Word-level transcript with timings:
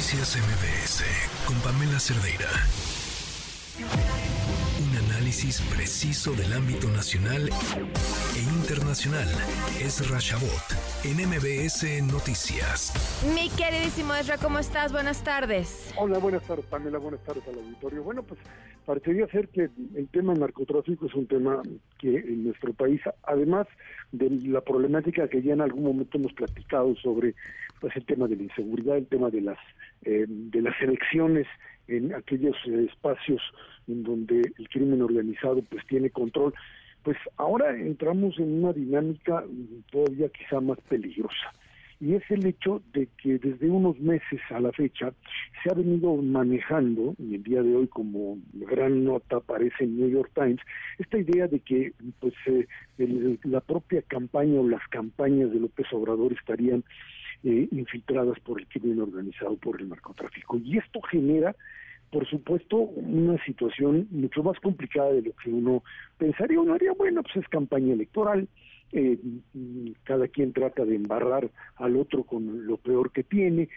Noticias 0.00 0.38
MBS 0.38 1.04
con 1.46 1.60
Pamela 1.60 2.00
Cerdeira. 2.00 2.48
Un 4.80 4.96
análisis 5.10 5.60
preciso 5.76 6.32
del 6.32 6.54
ámbito 6.54 6.88
nacional 6.88 7.50
e 8.34 8.40
internacional. 8.40 9.28
Es 9.78 10.08
Rashabot 10.08 10.64
en 11.04 11.28
MBS 11.28 11.84
Noticias. 12.10 12.94
Mi 13.34 13.50
queridísimo 13.50 14.14
Ezra, 14.14 14.38
¿cómo 14.38 14.58
estás? 14.58 14.90
Buenas 14.90 15.22
tardes. 15.22 15.92
Hola, 15.98 16.16
buenas 16.16 16.44
tardes, 16.44 16.64
Pamela. 16.64 16.96
Buenas 16.96 17.20
tardes 17.20 17.46
al 17.46 17.56
auditorio. 17.56 18.02
Bueno, 18.02 18.22
pues 18.22 18.40
parecería 18.86 19.26
ser 19.26 19.48
que 19.48 19.68
el 19.96 20.08
tema 20.08 20.32
narcotráfico 20.32 21.08
es 21.08 21.14
un 21.14 21.26
tema 21.26 21.60
que 21.98 22.16
en 22.16 22.44
nuestro 22.44 22.72
país, 22.72 23.02
además 23.24 23.66
de 24.12 24.30
la 24.30 24.62
problemática 24.62 25.28
que 25.28 25.42
ya 25.42 25.52
en 25.52 25.60
algún 25.60 25.84
momento 25.84 26.16
hemos 26.16 26.32
platicado 26.32 26.96
sobre 26.96 27.34
pues 27.80 27.94
el 27.96 28.06
tema 28.06 28.28
de 28.28 28.36
la 28.36 28.44
inseguridad, 28.44 28.96
el 28.96 29.06
tema 29.06 29.28
de 29.28 29.42
las 29.42 29.58
eh, 30.04 30.26
de 30.28 30.62
las 30.62 30.80
elecciones 30.80 31.46
en 31.88 32.14
aquellos 32.14 32.56
espacios 32.66 33.42
en 33.88 34.02
donde 34.02 34.52
el 34.58 34.68
crimen 34.68 35.02
organizado 35.02 35.62
pues 35.62 35.84
tiene 35.86 36.10
control, 36.10 36.54
pues 37.02 37.16
ahora 37.36 37.76
entramos 37.76 38.38
en 38.38 38.62
una 38.62 38.72
dinámica 38.72 39.44
todavía 39.90 40.28
quizá 40.28 40.60
más 40.60 40.78
peligrosa 40.88 41.52
y 42.00 42.14
es 42.14 42.22
el 42.30 42.46
hecho 42.46 42.82
de 42.94 43.08
que 43.22 43.38
desde 43.38 43.68
unos 43.68 44.00
meses 44.00 44.40
a 44.50 44.58
la 44.58 44.72
fecha 44.72 45.12
se 45.62 45.70
ha 45.70 45.74
venido 45.74 46.16
manejando, 46.16 47.14
y 47.18 47.34
el 47.34 47.42
día 47.42 47.62
de 47.62 47.76
hoy 47.76 47.88
como 47.88 48.38
gran 48.54 49.04
nota 49.04 49.36
aparece 49.36 49.84
en 49.84 49.98
New 49.98 50.08
York 50.08 50.30
Times, 50.34 50.60
esta 50.98 51.18
idea 51.18 51.46
de 51.46 51.60
que 51.60 51.92
pues 52.18 52.32
eh, 52.46 52.66
la 53.44 53.60
propia 53.60 54.00
campaña 54.02 54.60
o 54.60 54.68
las 54.68 54.86
campañas 54.88 55.52
de 55.52 55.60
López 55.60 55.86
Obrador 55.92 56.32
estarían 56.32 56.84
eh, 57.44 57.68
infiltradas 57.70 58.40
por 58.40 58.60
el 58.60 58.66
crimen 58.68 59.00
organizado, 59.00 59.56
por 59.56 59.78
el 59.78 59.90
narcotráfico. 59.90 60.58
Y 60.58 60.78
esto 60.78 61.02
genera 61.02 61.54
por 62.10 62.28
supuesto, 62.28 62.76
una 62.76 63.42
situación 63.44 64.08
mucho 64.10 64.42
más 64.42 64.58
complicada 64.58 65.12
de 65.12 65.22
lo 65.22 65.32
que 65.36 65.48
uno 65.48 65.84
pensaría. 66.18 66.60
Uno 66.60 66.74
haría, 66.74 66.92
bueno, 66.92 67.22
pues 67.22 67.36
es 67.36 67.48
campaña 67.48 67.92
electoral, 67.92 68.48
eh, 68.92 69.18
cada 70.04 70.28
quien 70.28 70.52
trata 70.52 70.84
de 70.84 70.96
embarrar 70.96 71.50
al 71.76 71.96
otro 71.96 72.24
con 72.24 72.66
lo 72.66 72.76
peor 72.76 73.12
que 73.12 73.22
tiene 73.22 73.68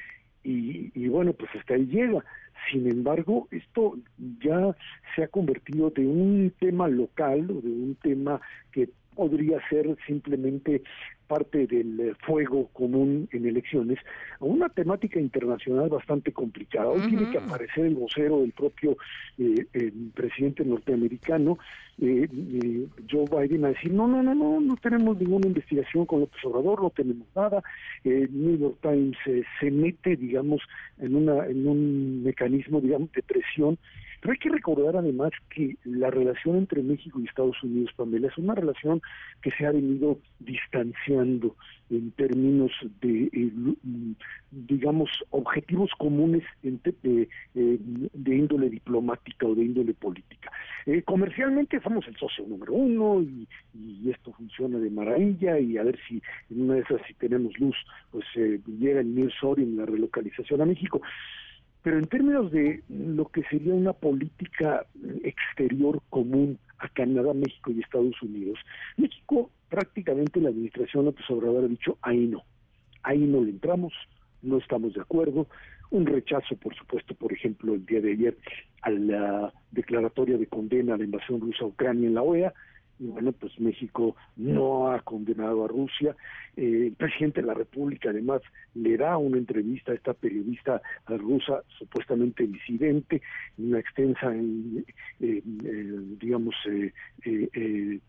y, 0.44 0.92
y, 0.94 1.08
bueno, 1.08 1.34
pues 1.34 1.50
hasta 1.56 1.76
ahí 1.76 1.86
llega. 1.86 2.24
Sin 2.72 2.90
embargo, 2.90 3.48
esto 3.52 3.98
ya 4.42 4.76
se 5.16 5.24
ha 5.24 5.28
convertido 5.28 5.90
de 5.90 6.06
un 6.06 6.52
tema 6.60 6.88
local 6.88 7.52
o 7.52 7.62
de 7.62 7.70
un 7.70 7.98
tema 8.02 8.42
que 8.72 8.90
podría 9.16 9.60
ser 9.70 9.96
simplemente 10.08 10.82
parte 11.28 11.68
del 11.68 12.00
eh, 12.00 12.14
fuego 12.26 12.68
común 12.74 13.28
en 13.32 13.46
elecciones 13.46 13.98
a 14.40 14.46
una 14.46 14.70
temática 14.70 15.20
internacional 15.20 15.90
bastante 15.90 16.32
complicada. 16.32 16.90
Hoy 16.90 17.02
tiene 17.08 17.32
que 17.32 17.38
aparecer 17.38 17.86
el 17.86 17.96
vocero 17.96 18.42
del 18.42 18.52
propio 18.52 18.98
eh, 19.38 19.66
presidente 20.14 20.66
norteamericano, 20.66 21.58
eh, 22.02 22.28
eh, 22.28 22.88
Joe 23.10 23.26
Biden, 23.30 23.66
a 23.66 23.68
decir, 23.70 23.94
no, 23.94 24.08
no, 24.08 24.24
no, 24.24 24.34
no, 24.34 24.60
no 24.60 24.76
tenemos 24.78 25.18
ninguna 25.20 25.48
investigación 25.48 26.06
con 26.08 26.22
López 26.22 26.44
Obrador, 26.44 26.82
no 26.82 26.90
tenemos 26.90 27.28
nada. 27.36 27.62
Eh, 28.04 28.28
New 28.32 28.58
York 28.58 28.78
Times 28.82 29.18
se 29.60 29.70
mete, 29.70 30.16
digamos, 30.16 30.62
en, 30.98 31.16
una, 31.16 31.46
en 31.46 31.68
un 31.68 32.24
mecanismo, 32.24 32.43
digamos, 32.50 33.12
de 33.12 33.24
presión 33.24 33.78
pero 34.24 34.32
hay 34.32 34.40
que 34.40 34.50
recordar 34.50 34.96
además 34.96 35.32
que 35.50 35.76
la 35.84 36.10
relación 36.10 36.56
entre 36.56 36.82
México 36.82 37.20
y 37.20 37.26
Estados 37.26 37.62
Unidos, 37.62 37.92
Pamela, 37.94 38.30
es 38.30 38.38
una 38.38 38.56
relación 38.56 39.02
que 39.42 39.52
se 39.52 39.66
ha 39.66 39.72
venido 39.74 40.18
distanciando 40.40 41.58
en 41.90 42.10
términos 42.12 42.72
de, 43.02 43.24
eh, 43.34 43.52
digamos, 44.50 45.10
objetivos 45.32 45.92
comunes 45.98 46.42
de, 46.62 47.28
eh, 47.54 47.80
de, 48.14 48.36
índole 48.36 48.70
diplomática 48.70 49.46
o 49.46 49.56
de 49.56 49.66
índole 49.66 49.94
política. 49.94 50.50
Eh, 50.86 51.02
comercialmente 51.02 51.82
somos 51.82 52.08
el 52.08 52.16
socio 52.16 52.46
número 52.48 52.72
uno 52.72 53.22
y, 53.22 53.46
esto 54.10 54.32
funciona 54.32 54.80
de 54.80 54.90
maravilla 54.90 55.60
y 55.60 55.78
a 55.78 55.84
ver 55.84 56.00
si 56.08 56.22
en 56.50 56.62
una 56.62 56.76
de 56.76 56.82
esas, 56.82 57.02
si 57.08 57.14
tenemos 57.16 57.58
luz, 57.60 57.76
pues 58.12 58.26
llega 58.36 59.02
el 59.02 59.32
en 59.58 59.78
la 59.78 59.86
relocalización 59.86 60.62
a 60.62 60.66
México. 60.66 61.02
Pero 61.84 62.00
en 62.00 62.08
términos 62.08 62.52
de 62.52 62.82
lo 62.88 63.28
que 63.28 63.44
sería 63.44 63.74
una 63.74 63.94
política 63.94 64.86
exterior 65.24 66.02
común 66.10 66.58
a 66.80 66.88
Canadá, 66.90 67.34
México 67.34 67.72
y 67.72 67.82
Estados 67.82 68.20
Unidos, 68.22 68.58
México 68.98 69.52
prácticamente 69.70 70.40
la 70.40 70.50
administración 70.50 71.06
López 71.06 71.30
Obrador 71.30 71.66
ha 71.66 71.68
dicho, 71.68 71.98
ahí 72.02 72.28
no, 72.28 72.44
ahí 73.04 73.20
no 73.20 73.42
le 73.44 73.50
entramos, 73.50 73.94
no 74.42 74.58
estamos 74.60 74.94
de 74.94 75.02
acuerdo, 75.02 75.48
un 75.92 76.06
rechazo, 76.06 76.56
por 76.56 76.74
supuesto, 76.76 77.14
por 77.16 77.34
ejemplo, 77.34 77.74
el 77.74 77.86
día 77.86 78.02
de 78.02 78.14
ayer 78.14 78.38
a 78.82 78.90
la 78.90 79.54
declaratoria 79.72 80.38
de 80.38 80.48
condena 80.48 80.96
a 80.96 80.98
la 80.98 81.04
invasión 81.04 81.42
rusa 81.42 81.66
a 81.66 81.68
Ucrania 81.68 82.08
en 82.08 82.16
la 82.16 82.22
OEA, 82.22 82.54
y 83.00 83.08
bueno, 83.08 83.32
pues 83.32 83.60
México 83.60 84.16
no 84.36 84.92
ha 84.92 85.00
condenado 85.02 85.66
a 85.66 85.68
Rusia. 85.68 86.16
Eh, 86.56 86.88
el 86.88 86.94
presidente 86.94 87.42
de 87.42 87.48
la 87.48 87.54
República 87.54 88.10
además 88.10 88.42
le 88.76 88.98
da 88.98 89.18
una 89.18 89.38
entrevista 89.38 89.92
a 89.92 89.96
esta 89.96 90.14
periodista 90.14 90.82
rusa 91.08 91.64
supuestamente 91.80 92.46
disidente, 92.46 93.22
una 93.58 93.80
extensa, 93.80 94.34
eh, 94.36 94.84
eh, 95.20 95.42
digamos, 96.20 96.56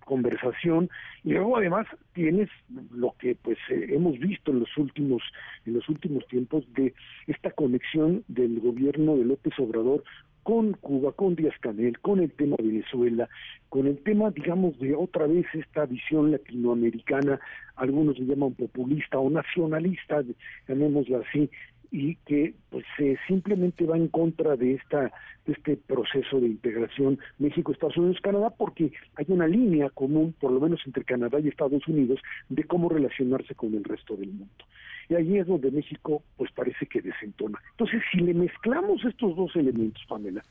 conversación. 0.05 0.91
Y 1.25 1.33
luego 1.33 1.57
además 1.57 1.87
tienes 2.13 2.51
lo 2.93 3.15
que 3.19 3.35
pues 3.35 3.59
hemos 3.71 4.19
visto 4.19 4.51
en 4.51 4.61
los 4.61 4.77
últimos 4.77 5.23
en 5.67 5.75
los 5.75 5.89
últimos 5.89 6.27
tiempos 6.29 6.65
de 6.75 6.95
esta 7.27 7.51
conexión 7.51 8.25
del 8.29 8.61
gobierno 8.61 9.17
de 9.17 9.25
López 9.25 9.55
Obrador 9.59 10.05
con 10.45 10.75
Cuba, 10.75 11.11
con 11.13 11.35
Díaz 11.35 11.55
Canel, 11.61 11.99
con 11.99 12.21
el 12.21 12.31
tema 12.31 12.57
de 12.59 12.69
Venezuela, 12.69 13.29
con 13.71 13.87
el 13.87 13.99
tema, 14.05 14.31
digamos, 14.31 14.79
de 14.79 14.95
otra 14.95 15.27
vez 15.27 15.47
esta 15.55 15.87
visión 15.87 16.31
latinoamericana, 16.31 17.41
algunos 17.77 18.19
le 18.19 18.27
llaman 18.27 18.53
populista 18.53 19.19
o 19.19 19.29
nacionalista, 19.31 20.23
llamémosla 20.69 21.23
así, 21.27 21.51
y 21.95 22.17
que 22.27 22.55
pues 22.71 22.85
simplemente 23.29 23.87
va 23.87 23.97
en 23.97 24.09
contra 24.09 24.57
de 24.57 24.75
esta 24.75 25.13
de 25.47 25.53
este 25.53 25.77
proceso 25.77 26.41
de 26.41 26.49
integración 26.49 27.21
México 27.39 27.71
Estados 27.71 27.97
Unidos 27.97 28.21
Canadá 28.21 28.51
porque 28.51 28.91
hay 29.15 29.27
una 29.29 29.47
línea 29.47 29.91
común 29.91 30.35
por 30.41 30.51
lo 30.51 30.59
menos 30.59 30.81
entre 30.87 31.05
Canadá 31.05 31.39
y 31.39 31.47
Estados 31.47 31.87
Unidos 31.87 32.19
de 32.49 32.65
cómo 32.65 32.89
relacionarse 32.89 33.55
con 33.55 33.75
el 33.75 33.85
resto 33.85 34.17
del 34.17 34.33
mundo 34.33 34.65
y 35.09 35.15
allí 35.15 35.39
es 35.39 35.47
donde 35.47 35.71
México 35.71 36.25
pues 36.37 36.51
parece 36.53 36.87
que 36.87 37.03
desentona. 37.03 37.59
Entonces, 37.73 38.03
si 38.11 38.21
le 38.21 38.33
mezclamos 38.33 39.05
estos 39.05 39.37
dos 39.37 39.55
elementos, 39.55 40.03
Pamela, 40.09 40.43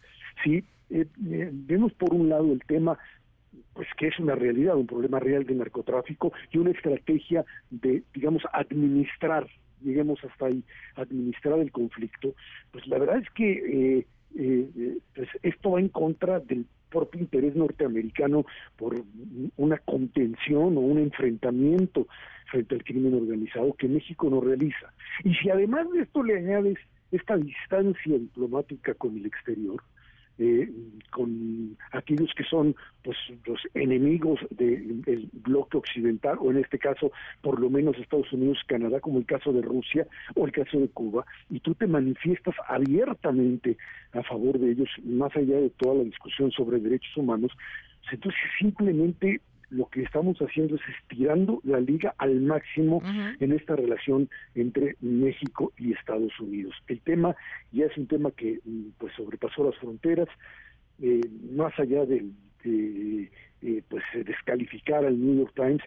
si 0.43 0.57
eh, 0.91 1.07
eh, 1.27 1.49
vemos 1.51 1.91
por 1.93 2.13
un 2.13 2.29
lado 2.29 2.53
el 2.53 2.61
tema 2.67 2.97
pues 3.73 3.87
que 3.97 4.07
es 4.07 4.19
una 4.19 4.35
realidad, 4.35 4.75
un 4.75 4.85
problema 4.85 5.19
real 5.19 5.45
de 5.45 5.55
narcotráfico 5.55 6.31
y 6.51 6.59
una 6.59 6.71
estrategia 6.71 7.43
de, 7.71 8.03
digamos, 8.13 8.43
administrar, 8.53 9.47
lleguemos 9.83 10.23
hasta 10.23 10.47
ahí, 10.47 10.63
administrar 10.95 11.59
el 11.59 11.71
conflicto, 11.71 12.33
pues 12.71 12.87
la 12.87 12.97
verdad 12.97 13.17
es 13.17 13.29
que 13.31 14.05
eh, 14.35 14.99
pues 15.13 15.29
esto 15.43 15.71
va 15.71 15.79
en 15.79 15.89
contra 15.89 16.39
del 16.39 16.65
propio 16.89 17.21
interés 17.21 17.55
norteamericano 17.55 18.45
por 18.77 19.03
una 19.57 19.77
contención 19.79 20.77
o 20.77 20.81
un 20.81 20.99
enfrentamiento 20.99 22.07
frente 22.51 22.75
al 22.75 22.83
crimen 22.83 23.15
organizado 23.15 23.73
que 23.73 23.87
México 23.87 24.29
no 24.29 24.41
realiza. 24.41 24.93
Y 25.23 25.33
si 25.35 25.49
además 25.49 25.89
de 25.91 26.01
esto 26.01 26.23
le 26.23 26.37
añades 26.37 26.77
esta 27.11 27.35
distancia 27.37 28.17
diplomática 28.17 28.93
con 28.93 29.17
el 29.17 29.25
exterior, 29.25 29.81
eh, 30.39 30.69
con 31.11 31.77
aquellos 31.91 32.31
que 32.35 32.43
son 32.43 32.75
pues 33.03 33.17
los 33.45 33.59
enemigos 33.75 34.39
del 34.49 35.29
bloque 35.31 35.77
occidental 35.77 36.37
o 36.39 36.51
en 36.51 36.57
este 36.57 36.79
caso 36.79 37.11
por 37.41 37.59
lo 37.59 37.69
menos 37.69 37.97
Estados 37.97 38.31
Unidos 38.33 38.57
Canadá 38.67 38.99
como 38.99 39.19
el 39.19 39.25
caso 39.25 39.53
de 39.53 39.61
Rusia 39.61 40.07
o 40.35 40.45
el 40.45 40.51
caso 40.51 40.79
de 40.79 40.87
Cuba 40.89 41.25
y 41.49 41.59
tú 41.59 41.75
te 41.75 41.85
manifiestas 41.85 42.55
abiertamente 42.67 43.77
a 44.13 44.23
favor 44.23 44.57
de 44.57 44.71
ellos 44.71 44.89
más 45.03 45.35
allá 45.35 45.57
de 45.57 45.69
toda 45.69 45.95
la 45.95 46.03
discusión 46.03 46.51
sobre 46.51 46.79
derechos 46.79 47.15
humanos 47.15 47.51
entonces 48.11 48.41
simplemente 48.59 49.41
lo 49.69 49.87
que 49.87 50.03
estamos 50.03 50.37
haciendo 50.39 50.75
es 50.75 50.81
estirando 50.99 51.61
la 51.63 51.79
liga 51.79 52.13
al 52.17 52.41
máximo 52.41 53.01
en 53.39 53.51
esta 53.51 53.75
relación 53.75 54.29
entre 54.55 54.95
México 55.01 55.71
y 55.77 55.93
Estados 55.93 56.39
Unidos. 56.39 56.75
El 56.87 57.01
tema 57.01 57.35
ya 57.71 57.85
es 57.85 57.97
un 57.97 58.07
tema 58.07 58.31
que 58.31 58.59
mm, 58.63 58.89
pues 58.97 59.13
sobrepasó 59.13 59.63
las 59.63 59.75
fronteras, 59.77 60.27
eh, 61.01 61.21
más 61.51 61.77
allá 61.79 62.05
de, 62.05 62.25
de 62.63 63.31
eh, 63.61 63.81
pues 63.89 64.03
descalificar 64.25 65.05
al 65.05 65.19
New 65.19 65.37
York 65.37 65.53
Times, 65.55 65.81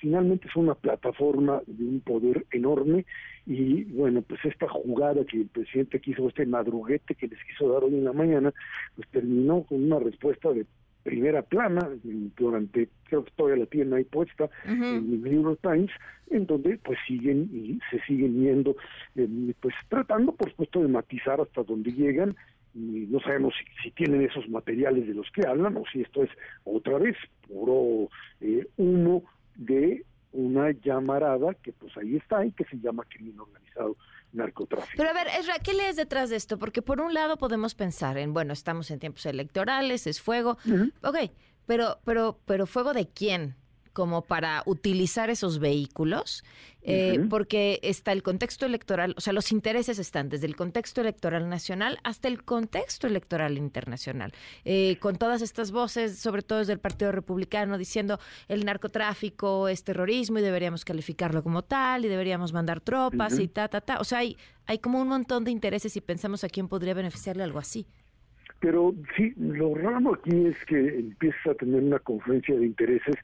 finalmente 0.00 0.48
es 0.48 0.56
una 0.56 0.74
plataforma 0.74 1.62
de 1.66 1.84
un 1.84 2.00
poder 2.00 2.46
enorme 2.52 3.04
y 3.46 3.84
bueno, 3.84 4.22
pues 4.22 4.44
esta 4.44 4.68
jugada 4.68 5.24
que 5.24 5.38
el 5.38 5.48
presidente 5.48 6.00
quiso, 6.00 6.28
este 6.28 6.46
madruguete 6.46 7.14
que 7.14 7.28
les 7.28 7.38
quiso 7.44 7.72
dar 7.72 7.84
hoy 7.84 7.94
en 7.94 8.04
la 8.04 8.12
mañana, 8.12 8.52
pues 8.96 9.08
terminó 9.08 9.62
con 9.62 9.84
una 9.84 9.98
respuesta 9.98 10.52
de 10.52 10.66
primera 11.08 11.40
plana 11.40 11.88
durante, 12.36 12.90
creo 13.04 13.24
que 13.24 13.30
todavía 13.30 13.64
la 13.64 13.70
tienen 13.70 13.94
ahí 13.94 14.04
puesta 14.04 14.50
en 14.66 14.82
el 14.82 15.22
New 15.22 15.42
York 15.42 15.60
Times, 15.62 15.90
en 16.30 16.44
donde 16.44 16.76
pues 16.76 16.98
siguen 17.06 17.48
y 17.50 17.80
se 17.90 17.98
siguen 18.04 18.42
yendo, 18.42 18.76
eh, 19.16 19.26
pues 19.58 19.74
tratando 19.88 20.32
por 20.32 20.50
supuesto 20.50 20.82
de 20.82 20.88
matizar 20.88 21.40
hasta 21.40 21.62
donde 21.62 21.92
llegan, 21.92 22.36
y 22.74 23.06
no 23.08 23.20
sabemos 23.20 23.54
si, 23.82 23.90
tienen 23.92 24.20
esos 24.20 24.46
materiales 24.50 25.06
de 25.08 25.14
los 25.14 25.30
que 25.30 25.46
hablan 25.46 25.78
o 25.78 25.84
si 25.90 26.02
esto 26.02 26.22
es 26.22 26.30
otra 26.64 26.98
vez 26.98 27.16
puro 27.48 28.10
eh, 28.42 28.66
uno 28.76 29.22
de 29.56 30.04
una 30.32 30.72
llamarada 30.72 31.54
que 31.54 31.72
pues 31.72 31.96
ahí 31.96 32.16
está 32.16 32.44
y 32.44 32.52
que 32.52 32.64
se 32.64 32.78
llama 32.78 33.04
crimen 33.08 33.40
organizado 33.40 33.96
narcotráfico. 34.38 34.94
Pero 34.96 35.10
a 35.10 35.12
ver, 35.12 35.26
Ezra, 35.38 35.58
¿qué 35.58 35.74
lees 35.74 35.96
detrás 35.96 36.30
de 36.30 36.36
esto? 36.36 36.58
Porque 36.58 36.80
por 36.80 37.00
un 37.00 37.12
lado 37.12 37.36
podemos 37.36 37.74
pensar 37.74 38.16
en, 38.16 38.32
bueno, 38.32 38.52
estamos 38.52 38.90
en 38.90 38.98
tiempos 38.98 39.26
electorales, 39.26 40.06
es 40.06 40.20
fuego. 40.20 40.56
Ok, 41.02 41.16
pero, 41.66 41.98
pero, 42.04 42.40
pero 42.46 42.66
¿fuego 42.66 42.94
de 42.94 43.08
quién? 43.08 43.56
Como 43.98 44.22
para 44.22 44.62
utilizar 44.64 45.28
esos 45.28 45.58
vehículos, 45.58 46.44
eh, 46.82 47.18
porque 47.28 47.80
está 47.82 48.12
el 48.12 48.22
contexto 48.22 48.64
electoral, 48.64 49.12
o 49.16 49.20
sea, 49.20 49.32
los 49.32 49.50
intereses 49.50 49.98
están 49.98 50.28
desde 50.28 50.46
el 50.46 50.54
contexto 50.54 51.00
electoral 51.00 51.48
nacional 51.48 51.98
hasta 52.04 52.28
el 52.28 52.44
contexto 52.44 53.08
electoral 53.08 53.58
internacional, 53.58 54.30
eh, 54.64 54.98
con 55.00 55.16
todas 55.16 55.42
estas 55.42 55.72
voces, 55.72 56.16
sobre 56.16 56.42
todo 56.42 56.60
desde 56.60 56.74
el 56.74 56.78
Partido 56.78 57.10
Republicano, 57.10 57.76
diciendo 57.76 58.20
el 58.46 58.64
narcotráfico 58.64 59.66
es 59.66 59.82
terrorismo 59.82 60.38
y 60.38 60.42
deberíamos 60.42 60.84
calificarlo 60.84 61.42
como 61.42 61.62
tal 61.62 62.04
y 62.04 62.08
deberíamos 62.08 62.52
mandar 62.52 62.80
tropas 62.80 63.36
y 63.40 63.48
ta, 63.48 63.66
ta, 63.66 63.80
ta. 63.80 63.98
O 63.98 64.04
sea, 64.04 64.18
hay, 64.18 64.36
hay 64.66 64.78
como 64.78 65.00
un 65.02 65.08
montón 65.08 65.42
de 65.42 65.50
intereses 65.50 65.96
y 65.96 66.00
pensamos 66.00 66.44
a 66.44 66.48
quién 66.48 66.68
podría 66.68 66.94
beneficiarle 66.94 67.42
algo 67.42 67.58
así. 67.58 67.84
Pero 68.60 68.94
sí, 69.16 69.34
lo 69.36 69.74
raro 69.74 70.14
aquí 70.14 70.46
es 70.46 70.56
que 70.66 71.00
empieza 71.00 71.50
a 71.50 71.54
tener 71.54 71.82
una 71.82 71.98
confluencia 71.98 72.56
de 72.56 72.66
intereses 72.66 73.16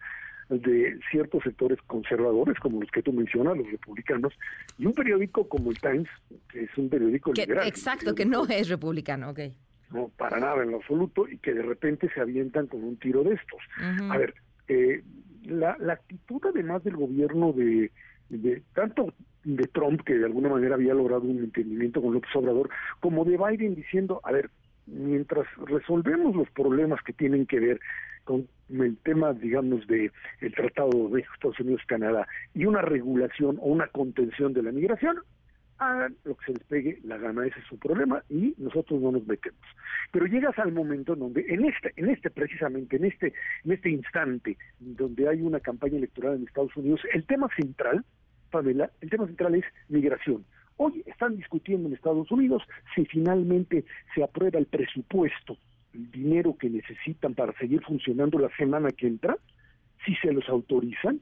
de 0.63 0.99
ciertos 1.11 1.43
sectores 1.43 1.79
conservadores, 1.87 2.59
como 2.59 2.81
los 2.81 2.91
que 2.91 3.03
tú 3.03 3.13
mencionas, 3.13 3.57
los 3.57 3.71
republicanos, 3.71 4.33
y 4.79 4.87
un 4.87 4.95
periódico 4.95 5.49
como 5.49 5.71
el 5.71 5.79
Times, 5.79 6.09
que 6.51 6.65
es 6.65 6.79
un 6.79 6.89
periódico 6.89 7.33
liberal. 7.33 7.67
Exacto, 7.67 8.15
que 8.15 8.25
no 8.25 8.47
es 8.47 8.69
republicano, 8.69 9.31
ok. 9.31 9.41
No, 9.91 10.11
para 10.17 10.41
nada 10.41 10.63
en 10.63 10.71
lo 10.71 10.79
absoluto, 10.79 11.29
y 11.29 11.39
que 11.39 11.55
de 11.55 11.63
repente 11.63 12.11
se 12.13 12.21
avientan 12.21 12.67
con 12.67 12.83
un 12.83 12.97
tiro 12.97 13.23
de 13.23 13.35
estos. 13.35 13.61
A 14.11 14.19
ver, 14.19 14.35
eh, 14.69 15.03
la, 15.45 15.77
la 15.79 15.95
actitud 15.95 16.41
además 16.49 16.83
del 16.85 16.97
gobierno 16.97 17.53
de, 17.53 17.91
de 18.29 18.63
tanto 18.75 19.13
de 19.45 19.67
Trump, 19.69 20.01
que 20.05 20.15
de 20.15 20.25
alguna 20.25 20.49
manera 20.49 20.75
había 20.75 20.95
logrado 20.95 21.23
un 21.23 21.39
entendimiento 21.39 22.01
con 22.01 22.15
López 22.15 22.35
Obrador, 22.35 22.71
como 23.01 23.25
de 23.25 23.37
Biden 23.37 23.75
diciendo, 23.75 24.21
a 24.25 24.33
ver, 24.33 24.51
mientras 24.87 25.47
resolvemos 25.67 26.35
los 26.35 26.51
problemas 26.51 27.03
que 27.03 27.13
tienen 27.13 27.47
que 27.47 27.61
ver 27.61 27.81
con 28.25 28.49
el 28.69 28.97
tema, 28.99 29.33
digamos, 29.33 29.87
de 29.87 30.11
el 30.41 30.55
Tratado 30.55 31.09
de 31.09 31.21
Estados 31.21 31.61
Unidos-Canadá 31.61 32.27
y 32.55 32.67
una 32.67 32.83
regulación 32.83 33.59
o 33.61 33.67
una 33.67 33.87
contención 33.89 34.53
de 34.53 34.63
la 34.63 34.73
migración, 34.73 35.19
hagan 35.79 36.17
lo 36.25 36.37
que 36.37 36.47
se 36.47 36.53
les 36.53 36.65
pegue 36.65 36.99
la 37.05 37.19
gana, 37.19 37.47
ese 37.47 37.59
es 37.59 37.67
su 37.67 37.79
problema 37.79 38.23
y 38.29 38.55
nosotros 38.59 39.01
no 39.01 39.13
nos 39.13 39.27
metemos. 39.27 39.61
Pero 40.13 40.27
llegas 40.27 40.59
al 40.59 40.73
momento 40.73 41.15
en 41.15 41.19
donde, 41.19 41.45
en 41.49 41.65
este, 41.65 41.93
en 41.97 42.11
este 42.11 42.31
precisamente, 42.31 42.97
en 42.97 43.05
este, 43.07 43.33
en 43.65 43.73
este 43.73 43.91
instante, 43.91 44.57
donde 44.79 45.29
hay 45.29 45.43
una 45.43 45.61
campaña 45.61 45.97
electoral 45.97 46.37
en 46.37 46.47
Estados 46.47 46.77
Unidos, 46.77 47.01
el 47.13 47.25
tema 47.27 47.49
central, 47.57 48.05
Pamela, 48.51 48.91
el 49.01 49.11
tema 49.11 49.27
central 49.27 49.57
es 49.57 49.65
migración. 49.89 50.45
Hoy 50.77 51.03
están 51.07 51.37
discutiendo 51.37 51.89
en 51.89 51.95
Estados 51.95 52.31
Unidos 52.31 52.63
si 52.95 53.05
finalmente 53.07 53.85
se 54.15 54.23
aprueba 54.23 54.59
el 54.59 54.67
presupuesto 54.67 55.57
el 55.95 56.11
dinero 56.11 56.57
que 56.57 56.69
necesitan 56.69 57.35
para 57.35 57.53
seguir 57.59 57.83
funcionando 57.83 58.39
la 58.39 58.55
semana 58.57 58.91
que 58.91 59.07
entra, 59.07 59.37
si 60.05 60.15
se 60.17 60.33
los 60.33 60.49
autorizan, 60.49 61.21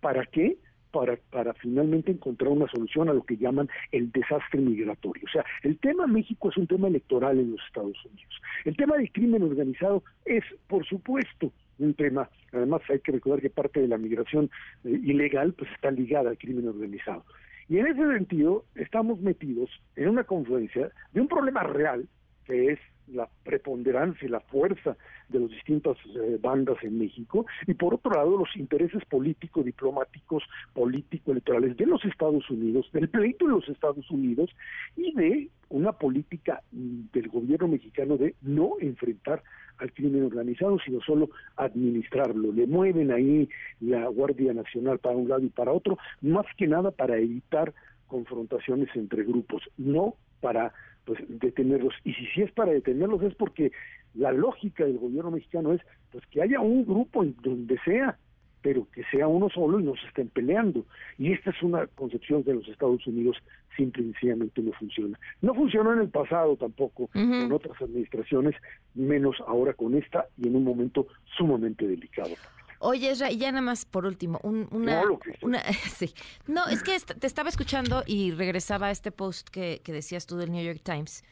¿para 0.00 0.24
qué? 0.26 0.56
Para, 0.90 1.16
para 1.30 1.52
finalmente 1.54 2.10
encontrar 2.10 2.50
una 2.50 2.68
solución 2.68 3.08
a 3.08 3.12
lo 3.12 3.22
que 3.24 3.36
llaman 3.36 3.68
el 3.92 4.10
desastre 4.10 4.60
migratorio. 4.60 5.24
O 5.26 5.30
sea, 5.30 5.44
el 5.62 5.78
tema 5.78 6.06
México 6.06 6.48
es 6.48 6.56
un 6.56 6.66
tema 6.66 6.88
electoral 6.88 7.38
en 7.38 7.52
los 7.52 7.60
Estados 7.66 8.02
Unidos. 8.06 8.40
El 8.64 8.76
tema 8.76 8.96
del 8.96 9.12
crimen 9.12 9.42
organizado 9.42 10.02
es, 10.24 10.42
por 10.66 10.86
supuesto, 10.86 11.52
un 11.78 11.92
tema, 11.94 12.30
además 12.52 12.80
hay 12.88 13.00
que 13.00 13.12
recordar 13.12 13.42
que 13.42 13.50
parte 13.50 13.80
de 13.80 13.88
la 13.88 13.98
migración 13.98 14.50
eh, 14.84 14.98
ilegal 15.04 15.52
pues 15.52 15.70
está 15.72 15.90
ligada 15.90 16.30
al 16.30 16.38
crimen 16.38 16.68
organizado. 16.68 17.24
Y 17.68 17.78
en 17.78 17.88
ese 17.88 18.06
sentido 18.16 18.64
estamos 18.74 19.20
metidos 19.20 19.70
en 19.96 20.08
una 20.08 20.24
confluencia 20.24 20.90
de 21.12 21.20
un 21.20 21.28
problema 21.28 21.62
real, 21.64 22.08
que 22.46 22.72
es 22.72 22.78
la 23.08 23.28
preponderancia 23.44 24.26
y 24.26 24.30
la 24.30 24.40
fuerza 24.40 24.96
de 25.28 25.40
las 25.40 25.50
distintas 25.50 25.96
eh, 26.14 26.38
bandas 26.40 26.76
en 26.82 26.98
México 26.98 27.46
y 27.66 27.74
por 27.74 27.94
otro 27.94 28.12
lado 28.12 28.36
los 28.36 28.56
intereses 28.56 29.04
políticos, 29.04 29.64
diplomáticos, 29.64 30.42
político 30.72 31.32
electorales 31.32 31.76
de 31.76 31.86
los 31.86 32.04
Estados 32.04 32.48
Unidos, 32.50 32.88
del 32.92 33.08
pleito 33.08 33.46
de 33.46 33.52
los 33.52 33.68
Estados 33.68 34.10
Unidos 34.10 34.50
y 34.96 35.12
de 35.14 35.48
una 35.68 35.92
política 35.92 36.62
del 36.70 37.28
gobierno 37.28 37.68
mexicano 37.68 38.16
de 38.16 38.34
no 38.42 38.74
enfrentar 38.80 39.42
al 39.78 39.92
crimen 39.92 40.24
organizado, 40.24 40.78
sino 40.84 41.00
solo 41.00 41.30
administrarlo. 41.56 42.52
Le 42.52 42.66
mueven 42.66 43.10
ahí 43.10 43.48
la 43.80 44.06
Guardia 44.08 44.54
Nacional 44.54 44.98
para 44.98 45.16
un 45.16 45.28
lado 45.28 45.42
y 45.42 45.50
para 45.50 45.72
otro, 45.72 45.98
más 46.22 46.46
que 46.56 46.66
nada 46.66 46.90
para 46.90 47.18
evitar 47.18 47.74
confrontaciones 48.06 48.88
entre 48.94 49.24
grupos, 49.24 49.62
no 49.76 50.14
para 50.40 50.72
pues 51.04 51.20
detenerlos. 51.28 51.94
Y 52.04 52.12
si 52.14 52.26
sí 52.26 52.42
es 52.42 52.52
para 52.52 52.72
detenerlos 52.72 53.22
es 53.22 53.34
porque 53.34 53.72
la 54.14 54.32
lógica 54.32 54.84
del 54.84 54.98
gobierno 54.98 55.30
mexicano 55.30 55.72
es 55.72 55.80
pues 56.10 56.24
que 56.26 56.42
haya 56.42 56.60
un 56.60 56.84
grupo 56.84 57.22
en 57.22 57.36
donde 57.42 57.78
sea, 57.84 58.18
pero 58.62 58.88
que 58.90 59.04
sea 59.12 59.28
uno 59.28 59.48
solo 59.48 59.78
y 59.78 59.84
no 59.84 59.94
se 59.94 60.06
estén 60.08 60.28
peleando. 60.28 60.84
Y 61.18 61.32
esta 61.32 61.50
es 61.50 61.62
una 61.62 61.86
concepción 61.86 62.42
de 62.42 62.54
los 62.54 62.68
Estados 62.68 63.06
Unidos 63.06 63.36
simple 63.76 64.02
y 64.02 64.12
sencillamente 64.12 64.62
no 64.62 64.72
funciona. 64.72 65.18
No 65.40 65.54
funcionó 65.54 65.92
en 65.92 66.00
el 66.00 66.08
pasado 66.08 66.56
tampoco 66.56 67.08
con 67.08 67.52
otras 67.52 67.80
administraciones, 67.80 68.56
menos 68.94 69.36
ahora 69.46 69.74
con 69.74 69.94
esta 69.94 70.26
y 70.36 70.48
en 70.48 70.56
un 70.56 70.64
momento 70.64 71.06
sumamente 71.36 71.86
delicado. 71.86 72.34
Oye, 72.78 73.12
y 73.30 73.36
ya 73.36 73.50
nada 73.52 73.62
más 73.62 73.84
por 73.84 74.06
último, 74.06 74.40
una, 74.42 75.02
una 75.42 75.62
sí. 75.96 76.14
No, 76.46 76.66
es 76.66 76.82
que 76.82 76.98
te 76.98 77.26
estaba 77.26 77.48
escuchando 77.48 78.02
y 78.06 78.32
regresaba 78.32 78.88
a 78.88 78.90
este 78.90 79.10
post 79.12 79.48
que, 79.48 79.80
que 79.82 79.92
decías 79.92 80.26
tú 80.26 80.36
del 80.36 80.50
New 80.50 80.64
York 80.64 80.80
Times. 80.82 81.24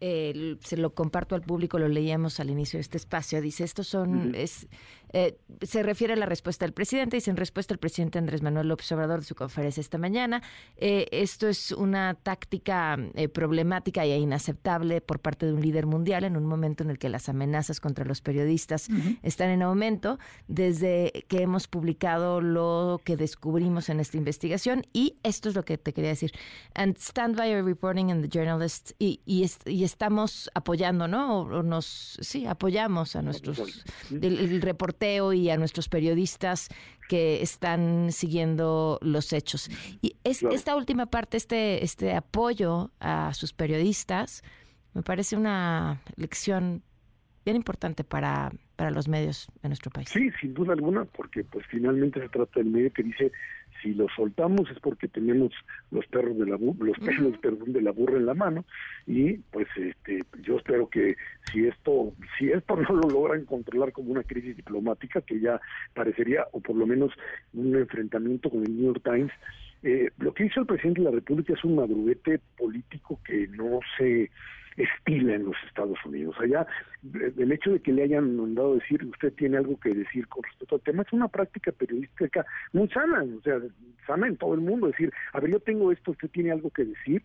Se 0.00 0.76
lo 0.78 0.94
comparto 0.94 1.34
al 1.34 1.42
público, 1.42 1.78
lo 1.78 1.86
leíamos 1.86 2.40
al 2.40 2.48
inicio 2.48 2.78
de 2.78 2.82
este 2.82 2.96
espacio, 2.96 3.42
dice, 3.42 3.64
estos 3.64 3.86
son, 3.86 4.34
es, 4.34 4.66
eh, 5.12 5.38
se 5.62 5.82
refiere 5.82 6.14
a 6.14 6.16
la 6.16 6.26
respuesta 6.26 6.64
del 6.64 6.72
presidente, 6.72 7.16
dice 7.16 7.30
en 7.30 7.36
respuesta 7.36 7.74
al 7.74 7.78
presidente 7.78 8.18
Andrés 8.18 8.42
Manuel 8.42 8.68
López 8.68 8.90
Obrador 8.92 9.20
de 9.20 9.26
su 9.26 9.34
conferencia 9.34 9.80
esta 9.80 9.98
mañana, 9.98 10.42
eh, 10.76 11.06
esto 11.10 11.48
es 11.48 11.72
una 11.72 12.14
táctica 12.14 12.96
eh, 13.14 13.28
problemática 13.28 14.04
e 14.04 14.18
inaceptable 14.18 15.00
por 15.00 15.20
parte 15.20 15.46
de 15.46 15.52
un 15.52 15.60
líder 15.60 15.86
mundial 15.86 16.24
en 16.24 16.36
un 16.36 16.46
momento 16.46 16.84
en 16.84 16.90
el 16.90 16.98
que 16.98 17.08
las 17.08 17.28
amenazas 17.28 17.80
contra 17.80 18.04
los 18.04 18.20
periodistas 18.20 18.88
están 19.22 19.50
en 19.50 19.62
aumento, 19.62 20.18
desde 20.48 21.24
que 21.28 21.42
hemos 21.42 21.68
publicado 21.68 22.40
lo 22.40 23.00
que 23.04 23.16
descubrimos 23.16 23.88
en 23.88 24.00
esta 24.00 24.16
investigación, 24.16 24.84
y 24.92 25.16
esto 25.22 25.48
es 25.48 25.54
lo 25.54 25.64
que 25.64 25.78
te 25.78 25.92
quería 25.92 26.10
decir, 26.10 26.32
and 26.74 26.96
stand 26.98 27.36
by 27.36 27.50
your 27.50 27.64
reporting 27.64 28.10
in 28.10 28.22
the 28.22 28.28
journalist, 28.28 28.92
y, 28.98 29.20
y, 29.26 29.48
y 29.66 29.84
estamos 29.84 30.50
apoyando, 30.54 31.08
¿no? 31.08 31.40
O, 31.40 31.62
nos, 31.62 32.18
sí, 32.20 32.46
apoyamos 32.46 33.16
a 33.16 33.22
nuestros, 33.22 33.84
el, 34.10 34.60
reporteo 35.00 35.32
y 35.32 35.50
a 35.50 35.56
nuestros 35.56 35.88
periodistas 35.88 36.68
que 37.08 37.42
están 37.42 38.12
siguiendo 38.12 38.98
los 39.02 39.32
hechos. 39.32 39.68
Y 40.00 40.16
es, 40.24 40.42
esta 40.42 40.76
última 40.76 41.06
parte, 41.06 41.36
este, 41.36 41.82
este 41.84 42.14
apoyo 42.14 42.90
a 43.00 43.32
sus 43.34 43.52
periodistas, 43.52 44.42
me 44.94 45.02
parece 45.02 45.36
una 45.36 46.00
lección 46.16 46.82
bien 47.44 47.56
importante 47.56 48.04
para, 48.04 48.52
para 48.76 48.90
los 48.90 49.08
medios 49.08 49.48
de 49.62 49.68
nuestro 49.68 49.90
país. 49.90 50.08
Sí, 50.10 50.30
sin 50.40 50.54
duda 50.54 50.74
alguna, 50.74 51.04
porque 51.04 51.42
pues 51.44 51.64
finalmente 51.70 52.20
se 52.20 52.28
trata 52.28 52.60
del 52.60 52.70
medio 52.70 52.92
que 52.92 53.02
dice 53.02 53.32
si 53.82 53.94
lo 53.94 54.06
soltamos 54.14 54.70
es 54.70 54.78
porque 54.80 55.08
tenemos 55.08 55.52
los 55.90 56.06
perros 56.06 56.38
de 56.38 56.46
la 56.46 56.58
los 56.58 56.98
pelos 56.98 57.38
perdón 57.38 57.72
de 57.72 57.82
la 57.82 57.92
burra 57.92 58.16
en 58.16 58.26
la 58.26 58.34
mano 58.34 58.64
y 59.06 59.34
pues 59.50 59.66
este 59.76 60.22
yo 60.42 60.56
espero 60.56 60.88
que 60.88 61.16
si 61.50 61.66
esto 61.66 62.12
si 62.38 62.50
esto 62.50 62.76
no 62.76 62.94
lo 62.94 63.08
logran 63.08 63.44
controlar 63.44 63.92
como 63.92 64.12
una 64.12 64.22
crisis 64.22 64.56
diplomática 64.56 65.20
que 65.20 65.40
ya 65.40 65.60
parecería 65.94 66.46
o 66.52 66.60
por 66.60 66.76
lo 66.76 66.86
menos 66.86 67.12
un 67.52 67.74
enfrentamiento 67.76 68.50
con 68.50 68.64
el 68.64 68.76
New 68.76 68.92
York 68.92 69.02
Times 69.04 69.32
eh, 69.82 70.10
lo 70.18 70.34
que 70.34 70.44
hizo 70.44 70.60
el 70.60 70.66
presidente 70.66 71.00
de 71.00 71.06
la 71.06 71.14
República 71.14 71.54
es 71.54 71.64
un 71.64 71.76
madruguete 71.76 72.40
político 72.58 73.18
que 73.24 73.48
no 73.48 73.80
se 73.96 74.30
estila 74.76 75.34
en 75.34 75.44
los 75.46 75.56
Estados 75.66 75.98
Unidos. 76.04 76.36
Allá, 76.40 76.66
el 77.38 77.52
hecho 77.52 77.72
de 77.72 77.80
que 77.80 77.92
le 77.92 78.04
hayan 78.04 78.36
mandado 78.36 78.74
decir, 78.74 79.04
usted 79.04 79.32
tiene 79.34 79.56
algo 79.56 79.78
que 79.78 79.94
decir 79.94 80.26
con 80.28 80.42
respecto 80.42 80.76
al 80.76 80.82
tema, 80.82 81.02
es 81.02 81.12
una 81.12 81.28
práctica 81.28 81.72
periodística 81.72 82.44
muy 82.72 82.88
sana, 82.88 83.22
o 83.22 83.42
sea, 83.42 83.58
sana 84.06 84.28
en 84.28 84.36
todo 84.36 84.54
el 84.54 84.60
mundo, 84.60 84.86
decir, 84.86 85.12
a 85.32 85.40
ver, 85.40 85.50
yo 85.50 85.60
tengo 85.60 85.92
esto, 85.92 86.12
usted 86.12 86.30
tiene 86.30 86.52
algo 86.52 86.70
que 86.70 86.84
decir, 86.84 87.22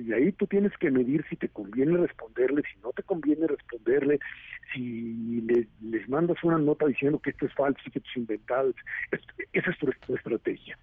y 0.00 0.12
ahí 0.12 0.32
tú 0.32 0.46
tienes 0.46 0.72
que 0.78 0.90
medir 0.90 1.24
si 1.28 1.36
te 1.36 1.48
conviene 1.48 1.96
responderle, 1.96 2.62
si 2.62 2.80
no 2.80 2.92
te 2.92 3.02
conviene 3.02 3.46
responderle, 3.46 4.18
si 4.72 5.42
les 5.80 6.08
mandas 6.08 6.42
una 6.42 6.58
nota 6.58 6.86
diciendo 6.86 7.18
que 7.18 7.30
esto 7.30 7.46
es 7.46 7.54
falso 7.54 7.80
que 7.92 7.98
esto 7.98 8.10
es 8.10 8.16
inventado. 8.16 8.74
Esa 9.52 9.70
es 9.70 9.78
tu, 9.78 10.14
estrategia. 10.14 10.78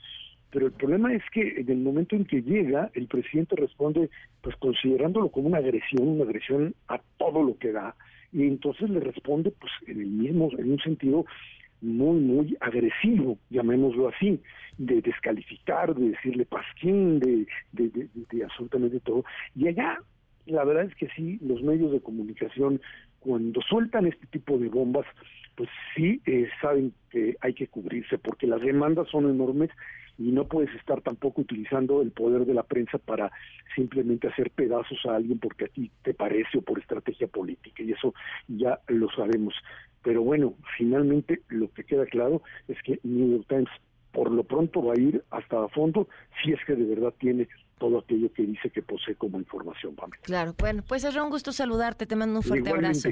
Pero 0.53 0.67
el 0.67 0.71
problema 0.73 1.11
es 1.11 1.23
que 1.31 1.61
en 1.61 1.69
el 1.69 1.79
momento 1.79 2.15
en 2.15 2.25
que 2.25 2.43
llega, 2.43 2.91
el 2.93 3.07
presidente 3.07 3.55
responde 3.55 4.11
pues 4.41 4.55
considerándolo 4.57 5.29
como 5.29 5.47
una 5.47 5.57
agresión, 5.57 6.07
una 6.07 6.25
agresión 6.25 6.75
a 6.87 7.01
todo 7.17 7.41
lo 7.41 7.57
que 7.57 7.71
da, 7.71 7.95
y 8.31 8.43
entonces 8.43 8.87
le 8.91 8.99
responde 8.99 9.49
pues 9.49 9.71
en 9.87 9.99
el 9.99 10.07
mismo, 10.07 10.51
en 10.55 10.73
un 10.73 10.79
sentido 10.79 11.25
muy, 11.81 12.19
muy 12.19 12.55
agresivo, 12.59 13.39
llamémoslo 13.49 14.09
así, 14.09 14.39
de 14.77 15.01
descalificar, 15.01 15.95
de 15.95 16.09
decirle 16.09 16.45
pasquín, 16.45 17.19
de, 17.19 17.47
de, 17.71 18.07
de, 18.13 18.43
absolutamente 18.43 18.99
todo. 18.99 19.25
Y 19.55 19.67
allá, 19.67 19.97
la 20.45 20.63
verdad 20.65 20.85
es 20.85 20.95
que 20.95 21.09
sí, 21.15 21.39
los 21.41 21.63
medios 21.63 21.91
de 21.91 21.99
comunicación, 21.99 22.79
cuando 23.19 23.59
sueltan 23.61 24.05
este 24.05 24.27
tipo 24.27 24.59
de 24.59 24.69
bombas, 24.69 25.05
pues 25.55 25.69
sí 25.95 26.21
eh, 26.25 26.47
saben 26.61 26.93
que 27.09 27.37
hay 27.41 27.55
que 27.55 27.67
cubrirse, 27.67 28.19
porque 28.19 28.45
las 28.45 28.61
demandas 28.61 29.07
son 29.09 29.29
enormes 29.29 29.71
y 30.17 30.31
no 30.31 30.47
puedes 30.47 30.73
estar 30.75 31.01
tampoco 31.01 31.41
utilizando 31.41 32.01
el 32.01 32.11
poder 32.11 32.45
de 32.45 32.53
la 32.53 32.63
prensa 32.63 32.97
para 32.97 33.31
simplemente 33.75 34.27
hacer 34.27 34.51
pedazos 34.51 34.99
a 35.05 35.15
alguien 35.15 35.39
porque 35.39 35.65
a 35.65 35.67
ti 35.69 35.91
te 36.03 36.13
parece 36.13 36.59
o 36.59 36.61
por 36.61 36.79
estrategia 36.79 37.27
política 37.27 37.83
y 37.83 37.91
eso 37.91 38.13
ya 38.47 38.79
lo 38.87 39.09
sabemos. 39.11 39.53
Pero 40.03 40.21
bueno, 40.21 40.55
finalmente 40.77 41.41
lo 41.49 41.71
que 41.71 41.83
queda 41.83 42.05
claro 42.05 42.41
es 42.67 42.77
que 42.83 42.99
New 43.03 43.37
York 43.37 43.45
Times 43.47 43.69
por 44.11 44.31
lo 44.31 44.43
pronto 44.43 44.83
va 44.83 44.93
a 44.93 44.99
ir 44.99 45.23
hasta 45.31 45.63
a 45.63 45.67
fondo 45.69 46.07
si 46.43 46.51
es 46.51 46.59
que 46.65 46.75
de 46.75 46.85
verdad 46.85 47.13
tiene 47.19 47.47
todo 47.79 47.99
aquello 47.99 48.31
que 48.31 48.43
dice 48.43 48.69
que 48.69 48.81
posee 48.81 49.15
como 49.15 49.39
información, 49.39 49.95
Pamela. 49.95 50.21
Claro, 50.21 50.55
bueno, 50.57 50.83
pues 50.87 51.03
es 51.03 51.15
un 51.15 51.29
gusto 51.29 51.51
saludarte, 51.51 52.05
te 52.05 52.15
mando 52.15 52.39
un 52.39 52.43
fuerte 52.43 52.69
abrazo. 52.69 53.09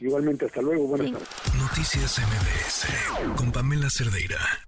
Igualmente, 0.00 0.46
hasta 0.46 0.62
luego, 0.62 0.88
buenas 0.88 1.12
tardes. 1.12 1.28
Noticias 1.60 2.18
MBS 2.18 3.36
con 3.36 3.52
Pamela 3.52 3.88
Cerdeira. 3.90 4.67